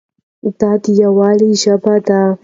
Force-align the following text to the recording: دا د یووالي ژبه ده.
دا 0.59 0.71
د 0.83 0.85
یووالي 1.01 1.51
ژبه 1.61 1.95
ده. 2.07 2.21